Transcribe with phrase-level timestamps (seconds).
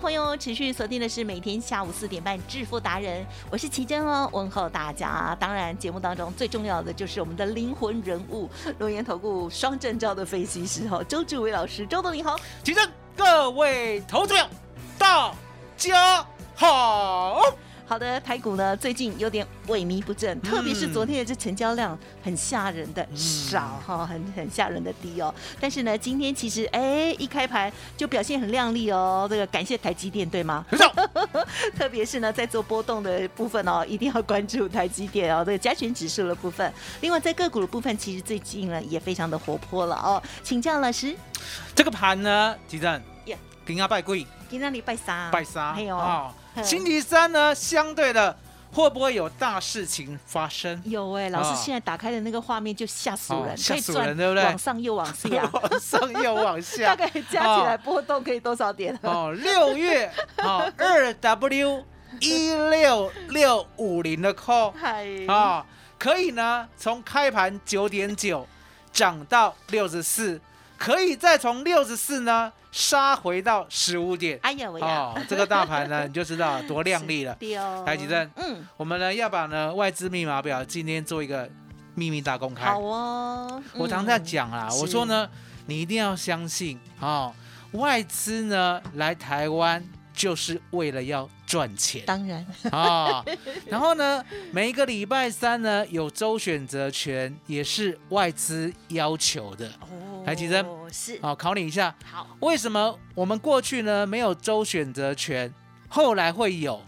[0.00, 5.36] 朋友持续锁定的是每天下午四点半致富达人，我是奇珍哦，问候大家。
[5.38, 12.38] 当然，节目当中最重要的就是我们的灵魂人物，龙岩投顾双证照的分析师哈，周志伟老师，周董你好。
[12.64, 14.48] 奇珍各位投资者，
[14.98, 15.34] 大
[15.76, 17.42] 家好。
[17.90, 25.34] 好的，台股呢最近有点萎靡不振，特别是昨天的这成交量很吓人的少哈，很很吓人的低哦。
[25.58, 30.64] 但是呢，今天其实哎一开盘就表现很亮丽哦，这个感谢台积电对吗？
[30.70, 30.88] 没错，
[31.76, 36.72] 特别是呢在做波动的部分哦，一定要关注台积电哦，这个加权指数的部分。
[37.00, 40.22] 另外在个股的部分，其实最近呢也非常的活泼了哦。
[40.44, 41.12] 请教老师，
[41.74, 43.36] 这个盘呢，提振耶，
[43.70, 46.34] 给人家拜贵，今天礼拜三，拜三，还有哦。
[46.56, 48.36] 嗯星期三呢，相对的
[48.72, 50.82] 会不会有大事情发生？
[50.84, 54.42] 有哎、老师哦现在打开的那个画面就吓死人，哦吓死人对不对？
[54.42, 56.86] 往上又往下， 往上又往下。
[56.96, 58.98] 大，概加起来波动可以多少点？
[59.02, 61.84] 哦，六月哦，二 W
[62.18, 65.64] 一六六五零的 call 嗨，啊，
[65.96, 68.44] 可以呢，从开盘九点九
[68.92, 70.40] 涨到六十四，
[70.80, 74.38] 可以再从六十四呢杀回到十五点。
[74.42, 77.34] 哎呀我呀，哦，这个大盘呢，你就知道多亮丽了。
[77.38, 81.46] 丢台积电嗯，我们呢要把呢外资密码表今天做一个
[81.94, 82.80] 秘密大公开好。
[82.80, 85.28] 哦，我常在讲啦，我说呢，
[85.66, 87.30] 你一定要相信哦，
[87.72, 93.22] 外资呢来台湾就是为了要赚钱嗯，当然，啊。
[93.66, 99.70] 然后呢，每一个礼拜三呢有周选择权，也是外资要求的。
[100.20, 105.52] 哦台积电是好，考你一下，好，为什么我们过去呢没有周选择权，
[105.88, 106.80] 后来会有？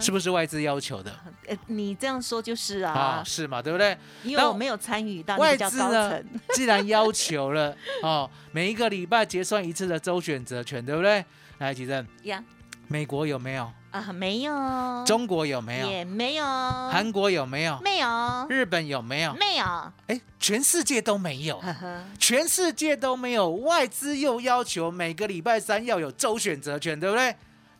[0.00, 1.12] 是不是外资要求的？
[1.48, 3.98] 呃，你这样说就是啊，啊，是嘛，对不对？
[4.22, 6.22] 因为我没有参与到，外资呢，
[6.54, 11.24] 既然要求了 哦，每一个礼拜结算一次的周选择权，对不对？
[11.58, 12.40] 来，吉正，呀
[12.86, 13.68] 美国有没有？
[13.98, 15.90] 啊，没有，中国有没有？
[15.90, 17.78] 也没有，韩国有没有？
[17.82, 19.34] 没有，日本有没有？
[19.34, 19.64] 没有，
[20.06, 23.50] 哎，全世界都没有，呵呵，全世界都没有。
[23.50, 27.34] 外资又要求每个礼拜三要有周选择权，对不对？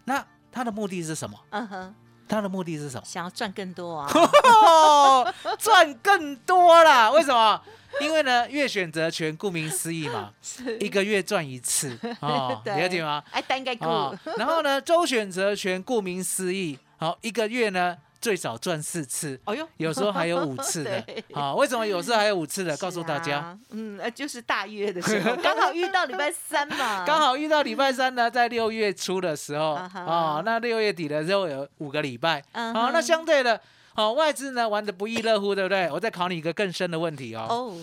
[0.04, 1.38] 那它的目的是什么？
[1.50, 1.94] 嗯哼，
[2.28, 3.02] 它的目的是什么？
[3.06, 4.10] 想要赚更多啊，
[4.44, 7.10] 哦， 赚更多啦！
[7.10, 7.60] 为什么？
[8.00, 10.30] 因为呢，月选择权顾名思义嘛，
[10.78, 13.24] 一个月赚一次哦， 对了解吗？
[13.32, 21.24] 哎，单该顾，哦，然后呢，周选择权顾名思义，好、一个月呢最少赚四次，哎呦，有时候还有五次的 对。
[21.32, 22.76] 好、为什么有时候还有五次的？
[22.78, 33.60] 告诉大家，啊，嗯，呃，就是大约的时候，刚好遇到礼拜三嘛， 刚好遇到礼拜三呢，在六月初的时候，哦，那六月底的时候有五个礼拜，好、那相对的，
[33.94, 35.90] 好、外资呢玩的不亦乐乎，对不对？
[35.90, 37.46] 我再考你一个更深的问题哦。
[37.48, 37.76] 哦，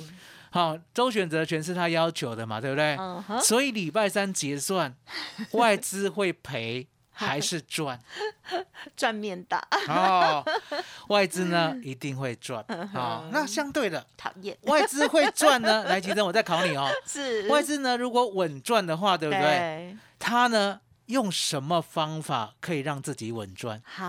[0.51, 2.97] 好、周选择权是他要求的嘛，对不对？
[3.41, 4.93] 所以礼拜三结算，
[5.51, 7.99] 外资会赔还是赚？
[8.95, 10.43] 赚面大，哦，
[11.07, 12.63] 外资呢 一定会赚。
[12.93, 15.83] 好、那相对的，讨厌，外资会赚呢？
[15.89, 16.87] 来，其实我再考你哦。
[17.07, 19.41] 是外资呢，如果稳赚的话，对不对？
[19.41, 23.81] 对，他呢用什么方法可以让自己稳赚？
[23.85, 24.05] 好，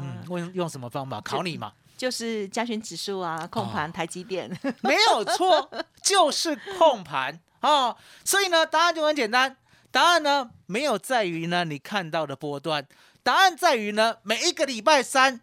[0.00, 1.20] 嗯，用用什么方法？
[1.20, 1.72] 考你嘛。
[1.94, 4.50] 就是加权指数啊，控盘哦台积电，
[4.80, 5.70] 没有错，
[6.02, 7.96] 就是控盘哦。
[8.24, 9.56] 所以呢，答案就很简单，
[9.92, 12.84] 答案呢没有在于呢你看到的波段，
[13.22, 15.40] 答案在于呢每一个礼拜三，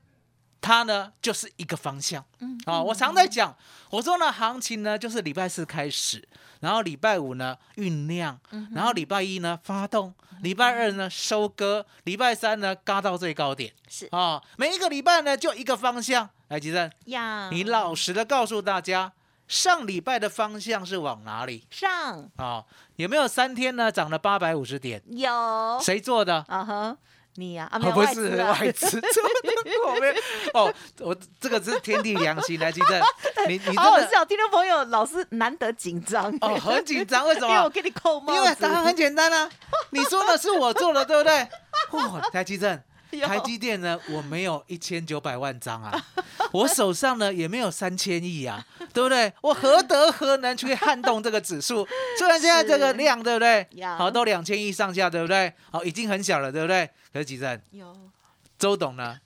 [0.60, 2.26] 它呢就是一个方向。
[2.40, 3.56] 嗯，啊、我常在讲，
[3.92, 6.28] 我说呢，行情呢就是礼拜四开始，
[6.60, 8.38] 然后礼拜五呢酝酿，
[8.74, 13.72] 然后礼拜一呢发动，礼拜二呢收割，礼拜三呢嘎到最高点。
[13.88, 14.08] 是。
[14.08, 16.28] 啊、每一个礼拜呢就一个方向。
[16.50, 19.14] 来，吉正，呀，你老实的告诉大家，
[19.50, 21.66] 上礼拜的方向是往哪里？
[21.72, 22.30] 上。
[22.38, 22.64] 啊、
[22.98, 23.92] 有没有三天呢？
[23.92, 25.02] 涨了八百五十点？
[25.08, 25.80] 有。
[25.82, 26.46] 谁做的？
[26.48, 26.98] 啊哈，
[27.36, 28.52] 你呀啊，不是外资啊。
[28.62, 29.52] 外资做的，
[29.88, 30.16] 我没
[30.54, 33.02] 哦，我这个是天地良心来，记得。
[33.48, 36.32] 你你真的好好笑，听众朋友，老师难得紧张。
[36.42, 37.48] 哦很紧张，为什么？
[37.50, 39.50] 因为我给你扣帽因为子，答案很简单啊，
[39.90, 41.42] 你说的是我做的，对不对？
[41.90, 42.80] 哦，台积电，有
[43.26, 46.06] 台积电呢，我没有一千九百万张啊，
[46.54, 49.32] 我手上呢也没有三千亿啊，对不对？
[49.42, 51.88] 我何德何能去撼动这个指数？
[52.18, 53.68] 虽然现在这个量，对不对？
[53.98, 55.52] 好，都两千亿上下，对不对？
[55.72, 56.90] 好，已经很小了，对不对？
[57.12, 57.96] 可是吉正，有
[58.58, 59.18] 周董呢，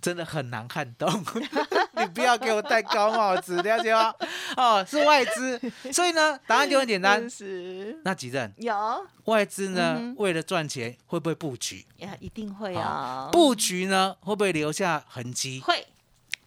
[0.00, 1.08] 真的很难撼动。
[2.00, 4.14] 你不要给我戴高帽子，了解吗？
[4.56, 5.60] 哦，是外资，
[5.92, 7.20] 所以呢，答案就很简单。
[7.28, 8.74] 是那几任，有
[9.24, 11.86] 外资呢，嗯为了赚钱，会不会布局？
[11.98, 15.60] 呀，一定会好啊，布局呢，会不会留下痕迹？
[15.60, 15.86] 会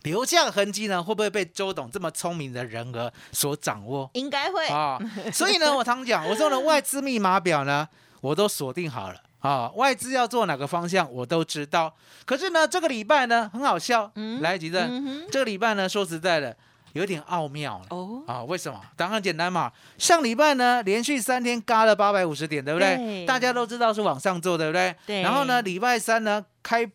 [0.01, 4.09] 留下痕迹呢，会不会被周董这么聪明的人儿所掌握？
[4.13, 4.97] 应该会啊、
[5.31, 7.87] 所以呢，我常讲，我说呢， 外资密码表呢，
[8.21, 11.93] 我都锁定好了啊、外资要做哪个方向，我都知道。
[12.23, 16.55] 可是呢，这个礼拜呢，很好笑，嗯来，吉正，这个礼拜呢，说实在的，
[16.93, 17.85] 有点奥妙了。
[17.89, 18.79] 哦，啊、为什么？
[18.95, 19.69] 答案很简单嘛。
[19.97, 22.95] 上礼拜呢，连续三天嘎了八百五十点，对不对？
[22.95, 24.95] 对大家都知道是往上做，对不对？
[25.05, 26.89] 对然后呢，礼拜三呢开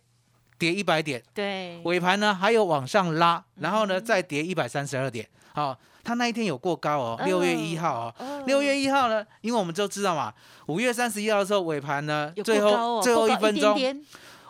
[0.59, 5.29] 跌一百点，对，尾盘呢还有往上拉，然后嗯呢再跌一百三十二点。
[5.53, 5.77] 好、
[6.09, 8.15] 它那一天有过高哦，嗯六月一号哦。
[8.19, 10.33] 哦六月一号呢，因为我们都知道嘛，
[10.69, 13.79] 五月三十一号的时候尾盘呢，有最后最后一分钟，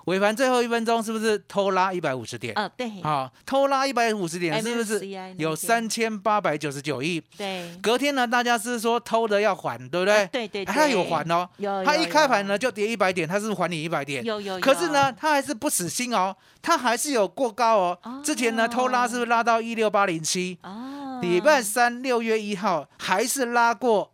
[0.04, 2.56] 尾盘最后一分钟是不是偷拉一百五十点？
[2.56, 5.06] 啊，对，好、偷拉一百五十点，是不是
[5.36, 7.20] 有三千八百九十九亿？
[7.36, 10.22] 对隔天呢，大家是说偷的要还，对不对？
[10.22, 14.24] 啊对对哎它有对还哦，有它一开盘呢，就跌一百点，他是不是还你一百点。
[14.24, 17.98] 有有有，可是呢，他还是不死心哦，他还是有过高哦。
[18.24, 20.56] 之前呢偷拉是不是拉到一六八零七？
[20.62, 24.12] 啊，礼拜三六月一号还是拉过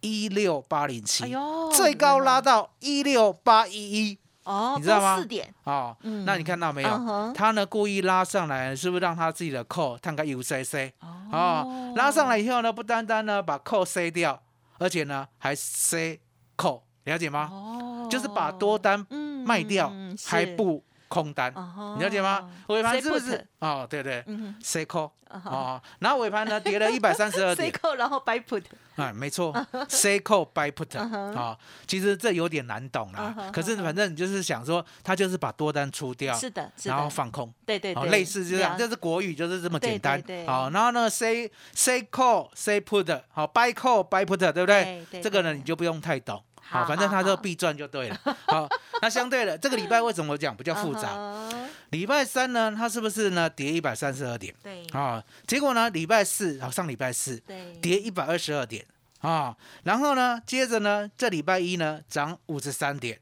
[0.00, 1.36] 一六八零哎七，
[1.74, 5.96] 最高拉到一六八一一哦，你知道吗四点哦。
[6.02, 7.32] 嗯那你看到没有嗯哼？
[7.32, 10.92] 它呢故意拉上来，是不是让他自己的扣探个 UCC？
[11.00, 14.42] 哦哦，拉上来以后呢，不单单呢把扣塞掉，
[14.78, 16.18] 而且呢还塞
[16.56, 17.48] 扣，了解吗？
[17.52, 19.92] 哦，就是把多单嗯卖掉
[20.26, 21.94] 还不空单，哦。
[21.98, 22.48] 你了解吗？
[22.68, 23.46] 尾盘是不是？
[23.58, 25.12] 哦，对对，嗯塞扣？
[25.28, 27.56] 哼，哦，然后尾盘呢跌了 一百三十二点。
[27.56, 28.62] C 点，扣然后 buy put，
[28.96, 29.50] 啊，没错
[29.88, 31.56] ，say call buy put 啊，
[31.86, 33.34] 其实这有点难懂啦。
[33.52, 37.48] 可是反正你就是想说，他就是把多单出掉，是的，然后，放空。
[37.48, 37.94] 哦，对对。
[37.94, 40.22] 对，类似就这样，了这是国语，就是这么简单。
[40.46, 45.02] 好，然后呢，say say call say put，好，buy call buy put，对不对？
[45.22, 46.42] 这个呢你就不用太懂。
[46.64, 48.18] 好好，反正好好它就必赚就对了。
[48.46, 48.66] 好，
[49.02, 51.10] 那相对的，这个礼拜为什么我讲比较复杂？
[51.90, 55.22] 礼拜三呢，它是不是呢跌一百三十二点对啊？
[55.44, 58.86] 结果呢，礼拜四，好，上礼拜四对，跌一百二十二点
[59.18, 63.18] 啊，然后呢，接着呢，这礼拜一呢涨五十三点，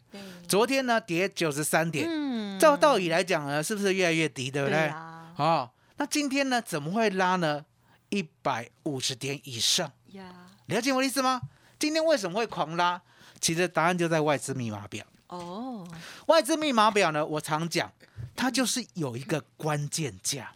[0.47, 4.79] 昨天呢跌九十三点，嗯照道理来讲呢，是不是越来越低，对不对？
[4.89, 7.65] 啊哦，那今天呢怎么会拉呢？
[8.11, 10.25] 一百五十点以上，呀，
[10.67, 11.41] 了解我的意思吗？
[11.79, 13.01] 今天为什么会狂拉？
[13.41, 15.03] 其实答案就在外资密码表。
[15.31, 15.87] 哦，
[16.27, 17.91] 外资密码表呢，我常讲，
[18.37, 20.53] 它就是有一个关键价。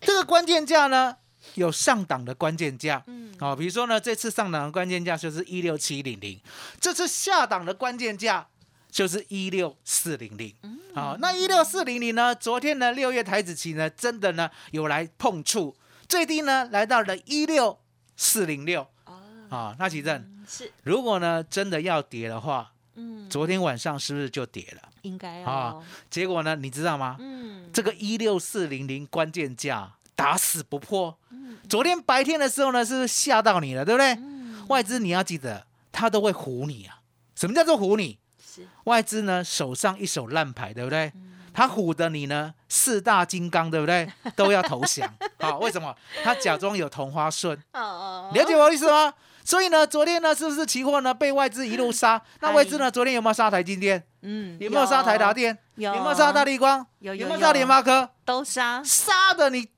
[0.00, 1.16] 这个关键价呢，
[1.54, 6.40] 有上档的关键价，嗯，哦，比如说呢，这次上档的关键价就是一六七零零，
[6.80, 8.46] 这次下档的关键价
[8.90, 10.54] 就是一六四零零。
[10.94, 15.76] 好，那一六四零零呢，昨天呢六月台子期呢，真的呢有来碰触，
[16.08, 17.78] 最低呢来到了一六
[18.16, 18.80] 四零六。
[19.04, 24.88] 哦，啊，那其正，嗯是，如果呢真的要跌的话，嗯，昨天晚上是不是就跌了？
[25.02, 27.16] 应该啊哦，结果呢，你知道吗？
[27.20, 31.16] 嗯，这个一六四零零关键价打死不破。
[31.30, 34.12] 嗯昨天白天的时候呢，是不是吓到你了，对不对？
[34.14, 37.00] 嗯外资你要记得，他都会唬你啊。
[37.34, 38.18] 什么叫做唬你？
[38.44, 41.12] 是，外资呢手上一手烂牌，对不对？
[41.14, 44.06] 嗯他唬的你呢四大金刚，对不对？
[44.36, 45.56] 都要投降啊？
[45.56, 45.96] 为什么？
[46.22, 49.12] 他假装有同花顺， 哦，了解我的意思吗？
[49.46, 52.20] 所以呢，昨天呢，是不是期货呢被外资一路杀？
[52.40, 54.04] 那外资呢，昨天有没有杀台积电？
[54.22, 55.56] 嗯，有没有杀台达电？
[55.76, 56.84] 有，有没有杀大力光？
[56.98, 58.10] 有有有没有杀联发科？
[58.24, 59.68] 都杀，杀的你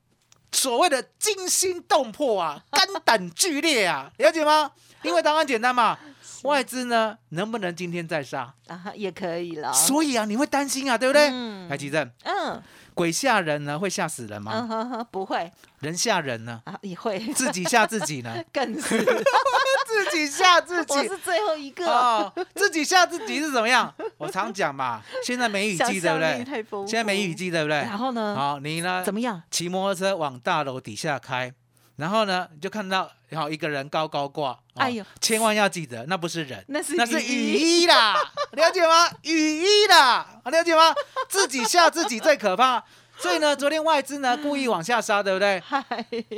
[0.51, 4.71] 所谓的惊心动魄啊，肝胆俱裂啊，了解吗？
[5.03, 5.95] 因为答案简单嘛，
[6.41, 8.51] 外资呢能不能今天再杀？
[8.67, 11.29] 啊，也可以了，所以啊，你会担心啊，对不对？
[11.31, 12.59] 嗯来，吉正，嗯
[12.99, 14.67] 鬼吓人呢会吓死人嗯吗？
[14.69, 18.97] 哼哼，不会人吓人呢，啊，也会，自己吓自己呢， 更是，
[19.87, 20.93] 自己吓自己。
[20.93, 23.93] 我是最后一个，哦，自己吓自己是怎么样？
[24.17, 26.85] 我常讲嘛，现在梅雨季对不对？
[26.85, 27.77] 现在梅雨季对不对？
[27.77, 29.01] 然后呢，好，你呢？
[29.01, 29.41] 怎么样？
[29.49, 31.53] 骑摩托车往大楼底下开，
[31.95, 38.15] 然后呢，你就看到然后一个人高高挂，哦哎呦千万要记得，那不是人， 那是那是雨雨衣啦，
[38.53, 39.09] 了解吗？
[39.23, 40.93] 雨衣啦，了解吗？
[41.27, 42.83] 自己吓自己最可怕。
[43.19, 45.61] 所以呢，昨天外资呢故意往下杀，对不对？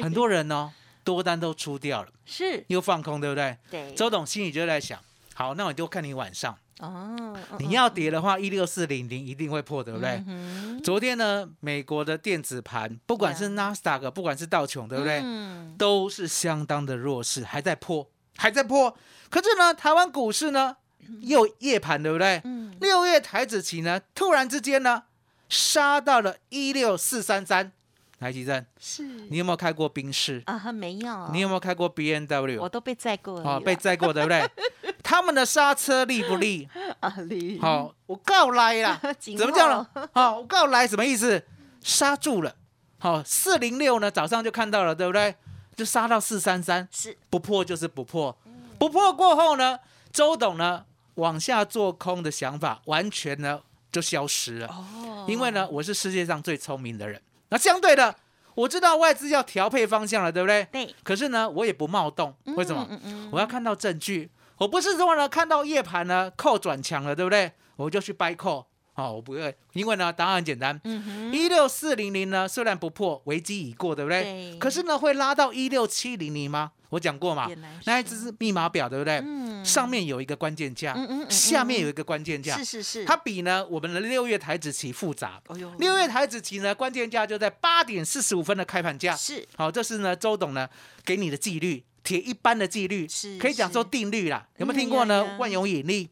[0.01, 0.71] 很多人哦，
[1.03, 3.55] 多单都出掉了，是，又放空，对不对？
[3.69, 4.99] 对，周董心里就在想，
[5.35, 10.23] 好，那我就看你晚上，哦，你要跌的话，一六四零零一定会破，对不对？
[10.27, 15.21] 嗯昨天呢，美国的电子盘，不管是纳斯达克，不管是道琼，对不对？
[15.23, 18.97] 嗯，都是相当的弱势，还在破，还在破。
[19.29, 20.75] 可是呢，台湾股市呢
[21.21, 22.41] 又夜盘，对不对？
[22.45, 25.03] 嗯六月台子期呢，突然之间呢
[25.47, 27.71] 杀到了一六四三三。
[28.19, 30.43] 台积电，是，你有没有开过宾士？
[30.45, 32.61] 啊，没有，你有没有开过 B N W？
[32.61, 34.47] 我都被载过了哦，被载过，对不对？
[35.11, 36.65] 他们的刹车厉不厉？
[37.01, 40.09] 啊，力，好、我告来啦， 怎么讲哦呢？
[40.13, 41.43] 好、我告来什么意思？
[41.81, 42.55] 刹住了。
[42.97, 45.35] 好、四零六呢，早上就看到了，对不对？
[45.75, 48.33] 就杀到四三三，是，不破就是不破，
[48.79, 49.77] 不破过后呢，
[50.13, 53.59] 周董呢往下做空的想法完全呢
[53.91, 54.67] 就消失了。
[54.67, 57.21] 哦，因为呢，我是世界上最聪明的人。
[57.49, 58.15] 那相对的，
[58.55, 60.65] 我知道外资要调配方向了，对不对？
[60.71, 62.87] 对，可是呢，我也不冒动，为什么？
[62.89, 64.29] 嗯嗯我要看到证据。
[64.61, 67.51] 我不是说呢，看到夜盘呢扣转强了，对不对？
[67.77, 68.67] 我就去掰扣。
[68.93, 70.79] 哦，我不会，因为呢，答案很简单。
[70.83, 74.21] 嗯哼，一六四零零呢，虽然不破，危机已过，对不对？
[74.21, 76.73] 对可是呢，会拉到一六七零零吗？
[76.89, 77.49] 我讲过嘛，
[77.85, 79.15] 那一只是密码表，对不对？
[79.25, 85.41] 嗯上面有一个关键价，嗯嗯下面有一个关键价是，是是，它比呢我们的六月台子期复杂。
[85.79, 89.15] 六月台子期呢，关键价就在八点四十五分的开盘价。
[89.15, 90.69] 是好，这是呢周董呢
[91.03, 94.47] 给你的纪律，铁一般的纪律，是可以讲说定律啦。
[94.57, 95.37] 有没有嗯听过呢？
[95.39, 96.09] 万有引力、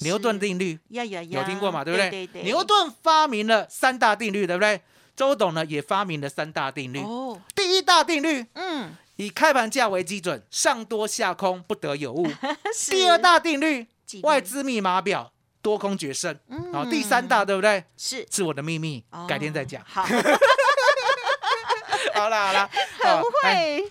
[0.00, 1.84] 牛顿定律，有听过嘛？
[1.84, 2.42] 对不对？
[2.42, 4.80] 牛顿发明了三大定律，对不对？
[5.14, 6.98] 周董呢也发明了三大定律。
[7.00, 12.26] 哦，第一大定律，嗯，以开盘价为基准，上多下空不得有误。
[12.88, 13.86] 第二大定律
[14.22, 16.36] 外资密码表多空决胜。
[16.48, 17.84] 嗯好，第三大对不对？
[17.96, 19.84] 是是我的秘密，改天再讲哦。
[19.86, 20.06] 好，
[22.14, 23.84] 好 啦好啦， 很会，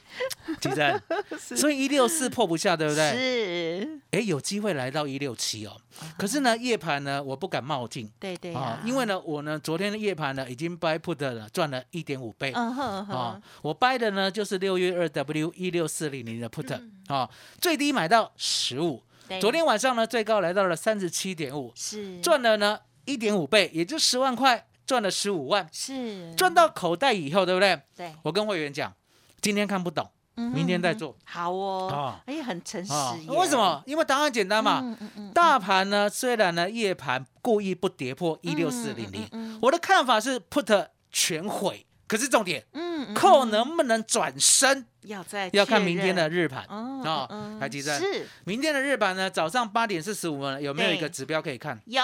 [0.60, 1.02] 奇珍，
[1.58, 3.12] 所以一六四破不下，对不对？
[3.14, 5.76] 是，哎，有机会来到一六七哦。
[6.18, 8.10] 可是呢，夜盘呢，我不敢冒进。
[8.20, 12.52] 对对啊，，因为呢，我呢昨天的夜盘呢已经 buy put 了，赚了一点五倍。
[12.56, 19.40] 嗯哼啊，，我 buy 的呢就是六月二 W 一六四零零的 put 啊，最低买到十五，对。
[19.40, 22.20] 昨天晚上呢最高来到了三十七点五，是。
[22.22, 27.82] 赚了呢一点五倍，也就十万块，赚了十五万，是赚到口袋以后，对不对？
[27.96, 28.94] 对，我跟会员讲，
[29.40, 30.06] 今天看不懂，
[30.36, 33.18] 明天再做好哦啊，哎，很诚实哦。
[33.30, 33.82] 为什么？
[33.86, 34.82] 因为答案简单嘛。
[34.84, 41.86] 嗯嗯嗯大盘呢，虽然呢夜盘故意不跌破一六四零零，嗯我的看法是 put 全毁。
[42.12, 47.58] 可是重点，嗯嗯扣嗯能不能转身，要再要看明天的日盘哦。
[47.58, 51.80] 台积电是明天的日盘呢，早上八点四十五分有没有一个指标可以看？
[51.86, 52.02] 有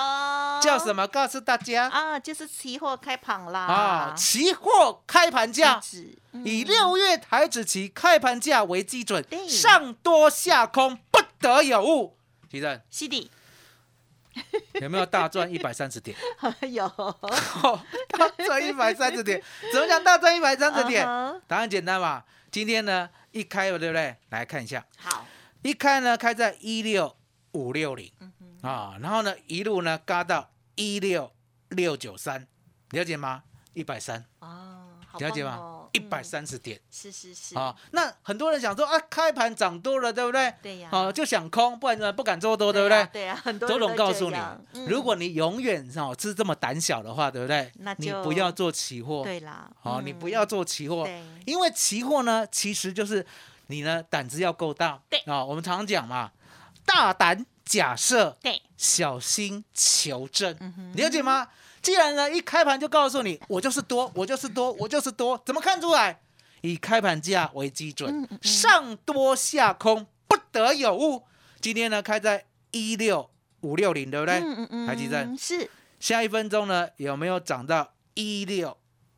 [0.62, 1.06] 叫什么？
[1.08, 2.18] 告诉大家啊？
[2.18, 12.16] 就是期货开盘啦啊，期货开盘价指以六月台指期开盘价为基准，上多下空不得有误。
[12.50, 13.30] 奇正西底
[14.82, 16.16] 有没有大赚一百三十点？
[16.72, 17.16] 有哦
[18.10, 19.42] 大赚一百三十点，
[19.74, 21.06] 怎么讲大赚一百三十点？
[21.48, 22.26] 答案简单吧。
[22.52, 24.16] 今天呢一开了，对不对？
[24.30, 25.26] 来看一下，好，
[25.62, 27.16] 一开呢开在一六
[27.52, 28.12] 五六零
[28.62, 31.32] 啊，然后呢一路呢嘎到一六
[31.70, 32.48] 六九三，
[32.92, 33.44] 了解吗？
[33.74, 34.88] 一百三，哦，
[35.20, 35.77] 了解吗？
[35.94, 36.80] 一百嗯三十点。
[36.92, 37.56] 是是是。
[37.58, 37.76] 啊。
[37.92, 40.54] 那很多人想说啊，开盘涨多了，对不对？
[40.62, 42.98] 对呀，啊，就想空，不然呢不敢做多，对不对？
[42.98, 43.28] 呀对？
[43.28, 47.72] 啊，很多周人都这董告诉你如果你永远哦是这么胆小的话，对不对？
[47.80, 47.94] 那？
[47.98, 51.08] 你就不要做期货，对啦，哦，你嗯不要做期货，
[51.46, 53.26] 因为期货呢，其实就是
[53.68, 55.20] 你呢胆子要够大，对。
[55.22, 56.32] 啊，我们常常讲嘛，
[56.86, 60.56] 大胆假设，对，小心求证，
[60.96, 61.48] 了解吗？
[61.88, 66.20] 既然呢一开盘就告诉你我就是多，我就是多，我就是多，怎么看出来？
[66.60, 71.24] 以开盘价为基准，嗯嗯嗯上多下空不得有误。
[71.62, 73.30] 今天呢开在一六
[73.62, 74.36] 五六零，对不对？
[74.36, 78.76] 嗯嗯台积电嗯是下一分钟呢有没有涨到一六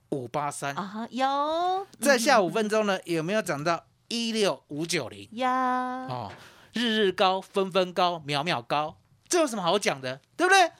[0.10, 0.76] 五八三？
[0.76, 5.28] 啊哈有再下嗯五分钟呢有没有涨到一六五九零？
[5.32, 6.32] 呀，哦，
[6.74, 8.96] 日日高，分分高，秒秒高，
[9.28, 10.22] 这有什么好讲的？
[10.38, 10.72] 对不对？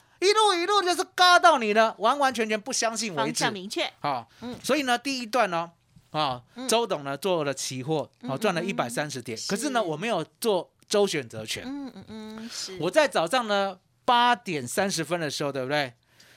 [0.54, 3.40] 一路一路就是嘎到你呢，完完全全不相信为方止。
[3.40, 5.70] 向明确，好、嗯所以呢，第一段呢、
[6.10, 9.38] 啊，嗯周董呢做了期货，嗯哦，赚了嗯一百三十点。
[9.48, 11.64] 可是是呢，我没有做周选择权。
[11.66, 15.92] 嗯嗯嗯是，我在早上呢八点三十分的时候，对不对？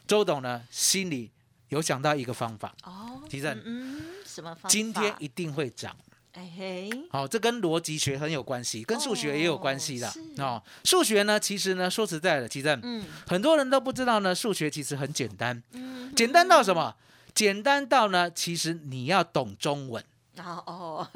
[0.05, 1.31] 周董呢心里
[1.69, 4.69] 有想到一个方法，哦，提振嗯嗯什么方法？
[4.69, 5.95] 今天一定会涨。
[6.34, 10.62] 哎嘿，好、这跟逻辑学很有关系，跟数学也有关系的哦。
[10.84, 16.96] 数学呢，其实呢，说实在的，其正，嗯很多人都不知道呢，数学其实很简单，嗯，简单到什么？
[17.36, 20.04] 简单到呢，其实你要懂中文。
[20.38, 21.08] 哦哦，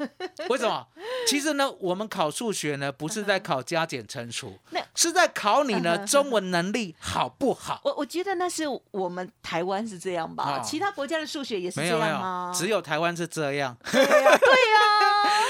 [0.48, 0.86] 为什么？
[1.26, 7.80] 其实呢，我们考数学呢，不是在考加减乘除那，是在考你嗯呢中文能力好不好。
[7.82, 13.76] 我我觉得那是我们台湾是这样吧，啊其他国家的数学也是这没有没有样吗？，只有台湾是这样。
[13.90, 14.38] 对呀，对呀，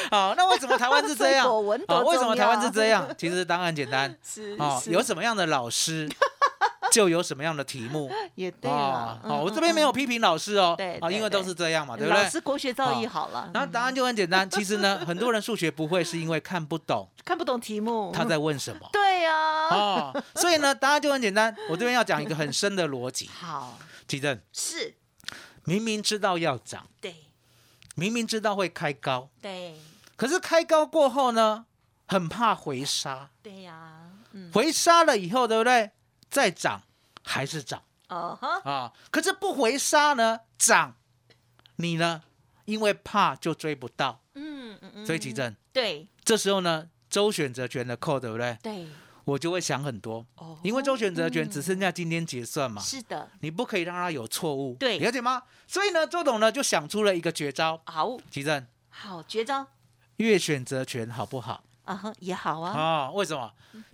[0.11, 1.47] 好，那为什么台湾是这样？
[1.87, 3.09] 啊，为什么台湾是要这样？
[3.17, 4.15] 其实答案简单。
[4.25, 6.09] 是哦，有什么样的老师，
[6.93, 8.11] 就有什么样的题目。
[8.35, 12.23] 也对了，哦好，我嗯这边没有嗯批评老师哦，对啊，因为都是这样嘛，对不对？
[12.23, 17.09] 老师国学造诣哦好了，嗯然后答案就很简单，其实呢，很多人数学不会是因为看不懂。
[17.25, 18.89] 看不懂题目，他在问什么。
[18.93, 19.33] 对呀，
[19.71, 21.55] 哦，所以呢，答案就很简单。
[21.69, 23.79] 我这边要讲一个很深的逻辑，好。
[24.07, 24.41] 奇正。
[24.53, 24.95] 是，
[25.65, 27.15] 明明知道要涨，对。
[27.95, 29.75] 明明知道会开高，对
[30.19, 31.65] 可是开高过后呢，
[32.09, 35.93] 很怕回杀，对呀，嗯，回杀了以后，对不对？
[36.29, 36.83] 再涨
[37.25, 37.81] 还是涨。
[38.09, 40.97] 哦哈，啊，可是不回杀呢，涨，
[41.77, 42.23] 你呢，
[42.65, 46.09] 因为怕就追不到，嗯嗯嗯，所以奇正对。
[46.25, 48.59] 这时候呢，周选择权的扣，对不对？
[48.61, 48.89] 对，
[49.25, 50.59] 我就会想很多，哦。
[50.65, 54.99] 因为周选择权只嗯剩下今天结算嘛，是的，你不可以让它有错误，对。
[54.99, 55.45] 了解吗？
[55.69, 58.19] 所以呢，周董呢就想出了一个绝招，好。
[58.31, 59.67] 奇正，好绝招，
[60.19, 61.63] 月选择权好不好？
[61.85, 63.51] 啊，也好啊，啊，为什么？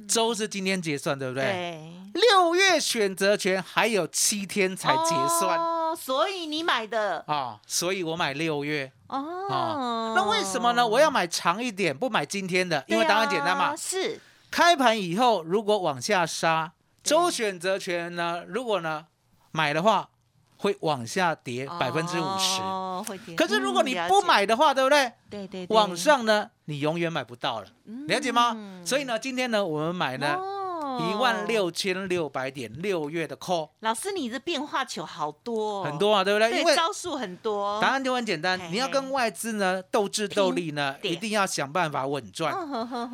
[0.09, 1.45] 周是今天结算，对不对？
[1.45, 10.12] 对，六月选择权还有七天才结算哦，所以你买的啊，所以我买六月哦啊。
[10.16, 10.85] 那为什么呢？
[10.85, 13.76] 我要买长一点，不买今天的，因为答案简单嘛啊。
[13.76, 14.19] 是
[14.50, 16.73] 开盘以后如果往下杀，
[17.04, 19.07] 周选择权呢，如果呢
[19.52, 20.09] 买的话，
[20.64, 22.62] 会往下跌百分之五十。
[22.62, 23.35] 哦，会跌。
[23.35, 25.12] 可是如果你不买的话，对不对？
[25.28, 27.66] 对对对，往上呢，你永远买不到了，
[28.09, 28.52] 了解吗？
[28.56, 30.63] 嗯所以呢，今天呢，我们买呢哦
[31.00, 36.50] 一万六千六百点六月的 call 老师，你的变化球好多、哦，很，多啊，对不对？
[36.50, 37.80] 因为对，招数很多。
[37.80, 42.54] 答案就很简单嘿，你要跟外资呢斗智斗力呢，一定要想办法稳赚，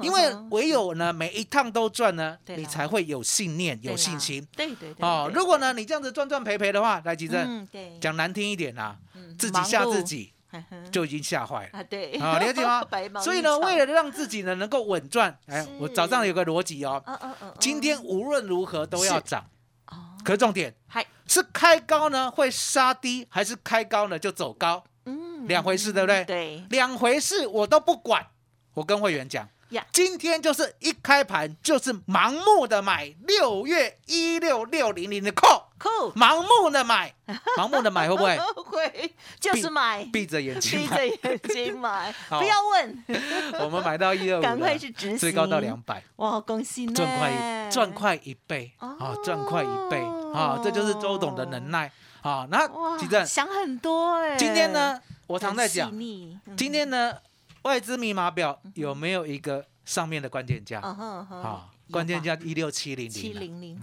[0.02, 4.46] 因为唯有呢每一趟都赚呢，你才会有信念、有信心。
[4.56, 7.98] 对对对哦，对如果呢你这样子赚赚赔赔的话，来吉正嗯对。
[8.00, 10.32] 讲难听一点啊，嗯自己吓自，己
[10.90, 11.78] 就已经吓坏了。
[11.78, 12.12] 啊对。
[12.18, 12.64] 啊，了解
[13.08, 13.20] 吗？
[13.22, 19.22] 所以呢，为了让自己呢能够稳赚，哎是，我早上有个逻辑哦，嗯嗯嗯，今天无论如何都要是。
[19.22, 19.46] 涨，
[19.86, 20.16] 哦。
[20.24, 24.84] 可重点还是开高呢会杀低，还是开高呢就走高？
[25.06, 25.48] 嗯。
[25.48, 26.24] 两回事对不对？
[26.24, 28.26] 对，两回事我都不管。
[28.74, 29.48] 我跟会员讲，
[29.92, 37.12] 今天就是一开盘就是盲目的买六月一六六零零的 call，酷，盲目的买，
[37.56, 38.38] 盲目的买会不会？
[38.62, 41.08] 会就是买，闭着眼睛买？
[41.08, 43.04] 闭着眼睛买， 不要问，
[43.64, 48.70] 我们买到一二五，赶快去执行，最高到两百，哇，恭喜你，赚快一赚快一倍。
[48.78, 49.98] 啊哦，赚快一倍。
[50.34, 51.90] 啊，这就是周董的能耐。
[52.22, 52.46] 啊。
[52.50, 55.90] 那哇，其正想很多哎，今天呢，我我常在讲，
[56.56, 57.16] 今天呢，
[57.62, 60.80] 外资密码表有没有一个上面的关键价？
[60.84, 61.66] 嗯哼哼啊？
[61.90, 63.79] 关键价一六七零零七零零。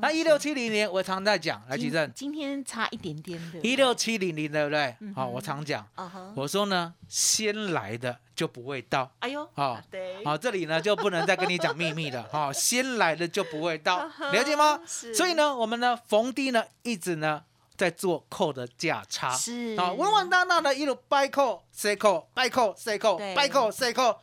[0.00, 2.12] 那一六七零零我常在讲，来今吉正。
[2.14, 4.96] 今天差一点点的，一六七零零对不对？
[5.00, 5.14] 嗯？
[5.14, 5.86] 好，我常讲，
[6.34, 9.10] 我说呢，先来的就不会到。
[9.20, 9.80] 哎呦，好。
[9.90, 12.22] 对，好，这里呢就不能再跟你讲秘密了。
[12.32, 14.80] 哈，先来的就不会到了解吗？
[14.86, 15.14] 是。
[15.14, 17.42] 所以呢，我们呢逢低呢一直呢
[17.76, 19.76] 在做扣的价差，是。
[19.78, 24.18] 啊，稳稳当当的一路 buy 扣塞扣 buy 扣塞扣掰扣塞扣，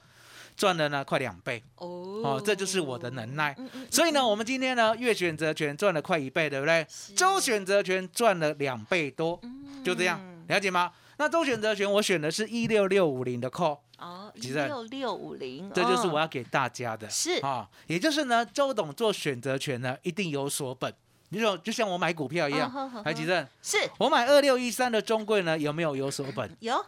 [0.61, 1.63] 赚了呢快两倍。
[1.77, 2.21] 哦。
[2.23, 3.55] 哦，这就是我的能耐。
[3.57, 6.85] 嗯嗯所以呢，我们今天呢月选择权赚了快一倍，对不对？
[7.15, 9.83] 周选择权赚了两倍多，嗯。
[9.83, 10.91] 就这样，了解吗？
[11.17, 17.39] 那周选择权我选的是一六六五零的 call，哦，一六六五零，这就是我要要给大家的，是。
[17.41, 20.93] 啊，也就是呢，周董做选择权呢一定有所本，
[21.29, 22.69] 你说就像我买股票一样。
[22.69, 23.77] 嗯哼哼，还记得是。
[23.97, 26.55] 我买二六一三的中贵呢有没有有所本？
[26.59, 26.85] 有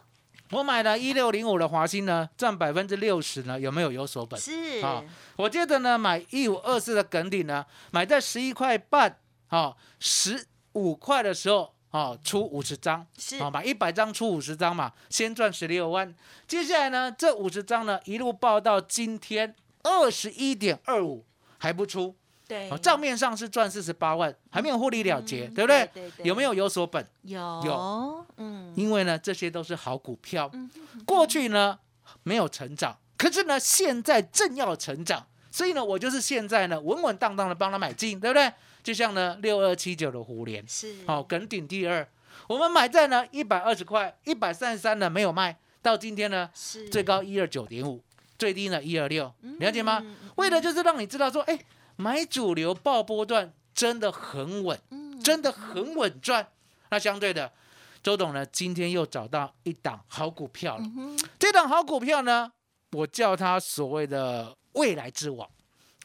[0.54, 4.38] 我买了一六零五的华兴呢，占百分之六十呢，有没有有所本？
[4.38, 5.02] 是啊
[5.34, 16.14] 我接着呢买一五二四的耿鼎呢，买在十一块半，啊，十五块的时候，啊，出五十张，是啊，买一百张出五十张嘛，先赚十六万。
[16.46, 21.24] 接下来呢，这五十张呢一路报到今天二十一点二五
[21.58, 22.14] 还不出，
[22.46, 25.88] 对啊，账面上是赚四十八万，还没有获利了结，嗯对不对？
[26.22, 27.06] 有没有有所本？
[27.22, 30.70] 有有嗯因为呢，这些都是好股票，嗯
[31.06, 31.78] 过去呢
[32.22, 38.52] 没有成长，可是呢现在正要成长，所以呢我就是现在呢稳稳当当的帮他买进，对不对？
[38.82, 42.06] 就像呢六二七九的胡联，是好、耿鼎第二，
[42.46, 48.02] 我们买在呢一百二十块，一百三十三呢没有卖，到今天呢，是最高一二九点五，
[48.38, 50.00] 最低呢一二六，了解吗？
[50.04, 51.56] 嗯为的就是让你知道说，哎，
[51.96, 56.48] 买主流爆波段真的很稳，嗯真的很稳赚。
[56.90, 57.52] 那相对的，
[58.02, 60.84] 周董呢今天又找到一档好股票了。
[61.38, 62.52] 这档好股票呢，
[62.92, 65.48] 我叫它所谓的未来之王。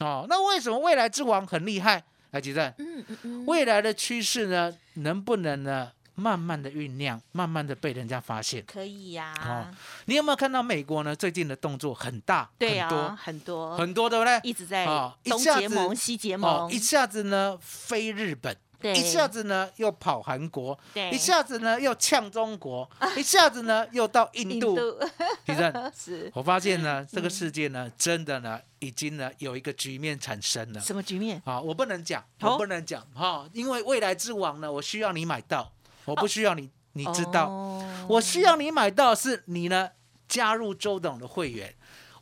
[0.00, 2.02] 哦，那为什么未来之王很厉害？
[2.30, 8.62] 来，吉正，嗯嗯嗯，未来的趋势呢，能不能呢，慢慢的酝酿，慢慢的被人家发现？
[8.66, 9.66] 可以呀、哦
[10.04, 11.16] 你有没有看到美国呢？
[11.16, 14.40] 最近的动作很大，对呀、很多，很多很多，对不对？
[14.42, 14.84] 一直在
[15.24, 20.78] 东下子结盟、西结哦盟，，一下子呢飞日本，一下子呢又跑韩国，
[21.12, 24.70] 一下子呢又呛中国， 一下子呢又到印度。
[24.70, 24.98] 印度
[25.46, 30.80] 其实 是我发现呢，这个世界呢，真的呢，已经呢有一个局面产生了。
[30.80, 31.40] 什么局面？
[31.44, 35.70] 啊，我不能讲，哦我不能讲哈，因为未来之王呢，我需要你买到，
[36.10, 39.88] 我不需要你，你知道，哦我需要你买到是你呢
[40.28, 41.72] 加入周董的会员，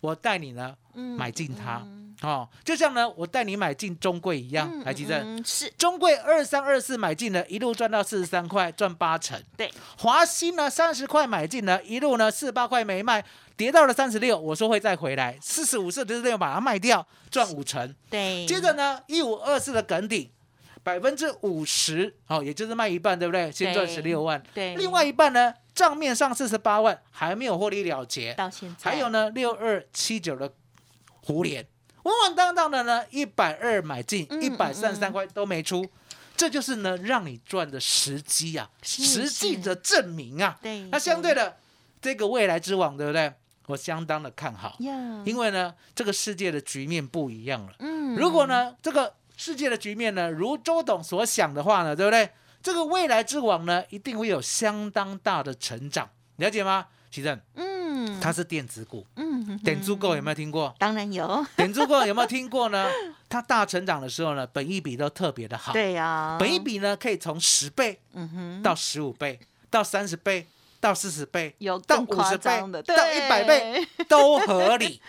[0.01, 0.75] 我带你呢
[1.17, 1.83] 买进它，
[2.21, 5.19] 哦，就像呢我带你买进中贵一样，来，吉正。
[5.21, 9.41] 嗯是中贵二三二四买进了，一路赚到四十三块，赚八成。
[9.57, 13.25] 对，华兴呢三十块买进了，一路呢四十八块没卖，
[13.57, 17.95] 跌到了三十六，我说会再回来，四十五、四十六把它卖掉，赚五成。
[18.11, 20.31] 对，接着呢，一五二四的梗顶，
[20.89, 23.53] 百分之五十，好，也就是卖一半，对不对？
[23.53, 28.33] 先赚十六万，对，另外一半呢，账面上四十八万，还没有获利了结。
[28.33, 28.91] 到现在。
[28.91, 30.51] 还有呢，六二七九的
[31.21, 31.67] 胡联，
[32.05, 35.87] 稳稳当当的呢，一百二买进，嗯一百三十三块都没出，
[36.35, 40.59] 这就是呢让你赚的时机啊，实际的证明啊。
[40.63, 41.59] 对，那相对的，
[42.01, 43.31] 这个未来之王，对不对？
[43.67, 47.75] 我相当的看好，呀，因为呢，这个世界的局面不一样了。
[47.81, 48.17] 嗯。
[48.17, 52.29] 如果呢，这个世界的局面呢，如周董所想的话呢，对不对？
[52.61, 56.87] 这个未来之王呢，一定会有相当大的成长，了解吗？
[57.09, 60.75] 奇正，嗯，它是电子股，嗯点足够有没有听过？
[60.77, 62.91] 当然有，点足够有没有听过呢？
[63.29, 69.39] 它大成长的时候呢，本益比都特别的好，对呀，本益比呢可以从十倍嗯哼，到十五倍，
[69.71, 70.49] 到三十倍，
[70.81, 75.01] 到四十倍，有到五十倍的，到一百倍， 都合理，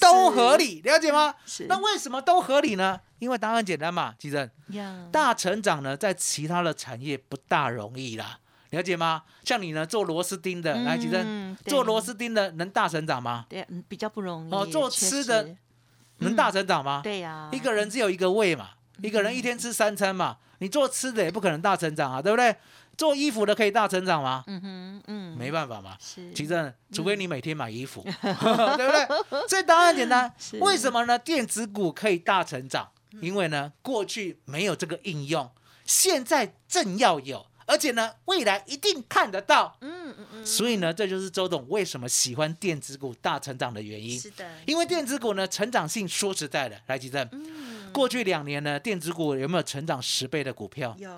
[0.00, 1.34] 都合理，了解吗？
[1.44, 3.00] 是那为什么都合理呢？
[3.18, 4.48] 因为答案简单嘛，奇正。
[4.68, 8.38] 呀，大成长呢，在其他的产业不大容易啦，
[8.70, 9.22] 了解吗？
[9.44, 13.46] 像你呢，做螺丝钉的，来，吉正，嗯做螺丝钉的能大成长吗？
[13.48, 15.56] 对，嗯比较不容易哦做吃的
[16.18, 17.00] 能大成长吗？
[17.02, 18.70] 对呀，一个人只有一个胃嘛，
[19.02, 22.54] 一个人一天吃三餐嘛，你做吃的也不可能大成长啊，对不对？
[22.96, 24.42] 做衣服的可以大成长吗？
[24.46, 25.96] 嗯哼，嗯，没办法嘛。
[26.00, 29.48] 是，其正，除非你每天买衣服， 对不对？
[29.48, 31.18] 所以答案简单是，为什么呢？
[31.18, 32.88] 电子股可以大成长，
[33.20, 35.50] 因为呢，过去没有这个应用，
[35.84, 39.76] 现在正要有，而且呢，未来一定看得到。
[39.80, 44.18] 嗯嗯嗯，所以呢，这就是周董为什么喜欢电子股大成长的原因。
[44.18, 50.96] 是的，因为电子股呢，成长性说实在的，来吉正，嗯，过去两年呢，电子股有没有成长十倍的股票？
[50.98, 51.10] 有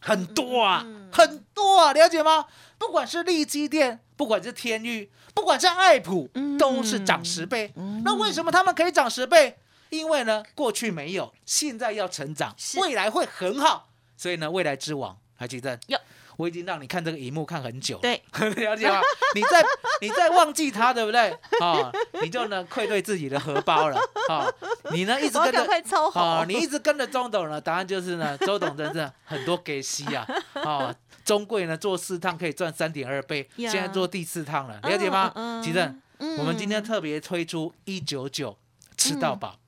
[0.00, 2.46] 很多啊，嗯很多啊，了解吗？
[2.76, 7.72] 不管是利基电，不管是天域，不管是爱普，嗯都是涨十倍。
[7.76, 9.56] 嗯那为什么他们可以涨十倍？
[9.90, 13.88] 因为呢，过去没有，现在要成长，未来会很好。
[14.16, 15.98] 所以呢，未来之王，还记得有？
[16.36, 18.20] 我已经让你看这个荧幕看很久了，对，
[18.66, 19.00] 了解吗？
[19.36, 19.64] 你在
[20.00, 21.30] 你在忘记他，对不对？
[21.60, 23.96] 啊、你就呢愧对自己的荷包了
[24.28, 24.50] 啊、
[24.90, 25.64] 你呢一直跟着
[26.14, 30.92] 啊，你一直跟着周董呢，答案就是呢，周董真的很多给息啊，啊，
[31.24, 33.70] 中贵呢做四趟可以赚三点二倍，呀。
[33.70, 35.32] 现在做第四趟了，了解吗？
[35.34, 38.56] 嗯正，嗯我们今天特别推出一九九
[38.96, 39.58] 吃到饱，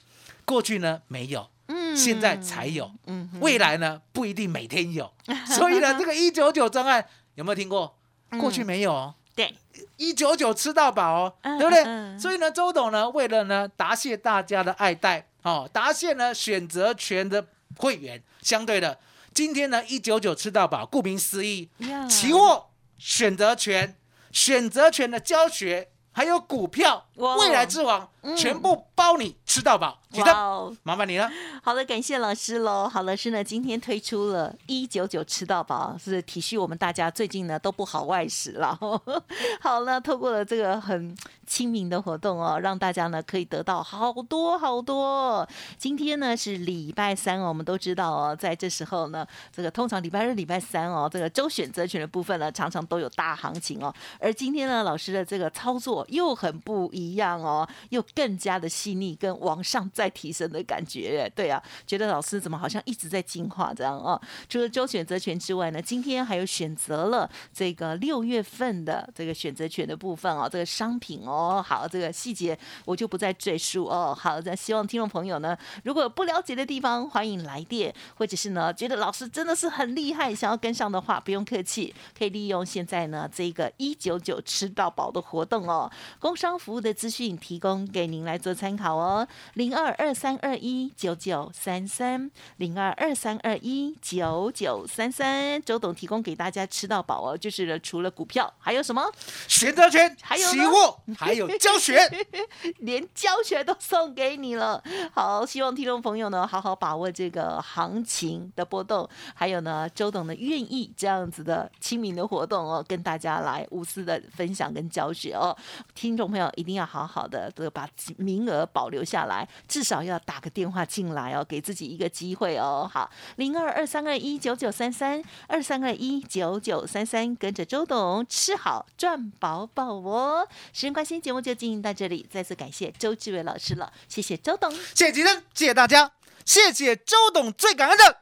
[0.45, 1.97] 过去呢没有，嗯。
[1.97, 5.11] 现在才有，嗯未来呢不一定每天有，
[5.49, 7.05] 所以呢，这个一九九专案
[7.37, 7.97] 有没有听过？
[8.39, 9.15] 过去没有哦。
[9.35, 9.55] 对，
[9.97, 12.19] 一九九吃到饱哦，嗯对不对？
[12.19, 17.47] 所以呢，周董呢，为了呢答谢大家的爱戴，哦，答谢呢选择权的
[17.79, 18.99] 会员，相对的，
[19.37, 23.95] 今天呢一九九吃到饱，顾名思义，呀期货、选择权、
[24.33, 29.99] 选择权的教学，还有股票，哇未来之王，嗯全部包你吃到饱。
[30.11, 31.31] 记得，麻烦你了。
[31.63, 32.89] 好的，感谢老师喽。
[32.89, 38.79] 好，老师呢今天推出了一九九吃到饱，是体恤我们大家最近呢都不好外食了。
[39.61, 41.15] 好了，透过了这个很
[41.47, 45.47] 亲民的活动哦，让大家呢可以得到好多好多。
[45.77, 53.95] 今天呢是礼拜三哦，我们都知道哦，在这时候呢，这个通常礼拜日、礼拜三哦，这个周选择权的部分呢，常常都有大行情哦。
[54.19, 61.31] 而今天呢，老师的这个操作又很不一一样哦，又更加的细腻，跟往上再提升的感觉。
[61.35, 64.21] 对啊，觉得老师怎么好像一直在进化这样哦。
[64.49, 74.17] 除了周选择权之外呢，今天还有选择了这个六月份的这个选择权的部分哦，这个商品哦，好，这个细节我就不再赘述哦。
[74.19, 99.13] 好，那希望听众朋友呢，如果不了解的地方，欢迎来电，或者是呢觉得老师真的是很厉害，想要跟上的话，不用客气，可以利用现在呢这个一九九吃到饱的活动哦，工商服务的资讯提供给您来做参考哦，零二二三二一九九三三零二二三二一九九三三，周董提供给大家吃到饱哦，就是呢除了股票还有什么？
[99.47, 102.01] 选择权、还有期货，还有教学。
[102.81, 104.83] 连教学都送给你了。
[105.13, 115.55] 好，希望听众朋友呢好好把握这个行情的波动，还有呢，周董呢愿意这样子的亲民的活动哦，跟大家来无私的分享跟教学哦。
[115.95, 122.89] 听众朋友一定要好好的都把名额保留下来，至少要打个电话进来哦，给自己一个机会哦。
[122.91, 130.47] 好，零二二三二一九九三三二三二一九九三三，跟着周董吃好赚饱饱哦。
[130.73, 134.71] 时间关系，节目就进行到这里，再次感谢周志伟老师了，谢谢周董。
[134.95, 136.13] 谢谢吉生，谢谢大家，
[136.45, 138.21] 谢谢周董，最感恩的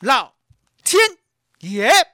[0.00, 0.34] 老
[0.84, 1.18] 天
[1.60, 2.13] 爷。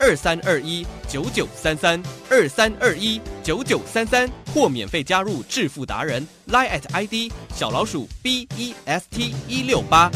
[0.00, 10.10] 二三二一九九三三二三二一九九三三，或免费加入致富达人 Line at ID 小老鼠 B E S T 一六八。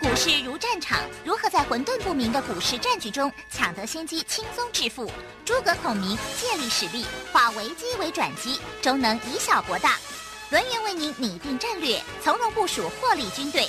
[0.00, 5.10] 股市如战场，如何在混沌不明的股市战局中抢得先机，轻松致富？
[5.44, 9.96] 诸葛孔明借力使力，化危机为转机，终能以小博大。
[10.50, 13.68] 轮源为您拟定战略，从容部署获利军队，